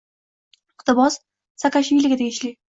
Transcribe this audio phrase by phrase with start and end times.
[0.77, 1.19] Iqtibos
[1.63, 2.55] Saakashviliga tegishli